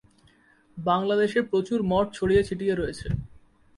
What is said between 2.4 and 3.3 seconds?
ছিটিয়ে রয়েছে।